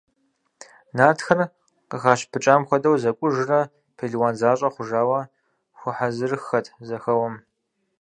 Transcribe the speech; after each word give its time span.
Нартхэр, 0.95 1.39
къыхащыпыкӀам 1.89 2.61
хуэдэу 2.67 2.99
зэкӀужрэ 3.01 3.61
пелуан 3.97 4.33
защӀэ 4.39 4.69
хъужауэ, 4.73 5.19
хуэхьэзырыххэт 5.79 6.65
зэхэуэм. 6.87 7.35